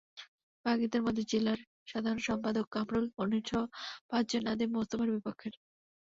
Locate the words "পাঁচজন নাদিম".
4.09-4.69